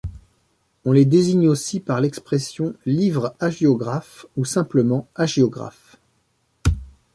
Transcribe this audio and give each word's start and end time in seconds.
On 0.83 0.93
les 0.93 1.05
désigne 1.05 1.47
aussi 1.47 1.79
par 1.79 2.01
l'expression 2.01 2.73
Livres 2.87 3.35
Hagiographes 3.39 4.25
ou 4.35 4.45
simplement 4.45 5.07
Hagiographes. 5.13 5.97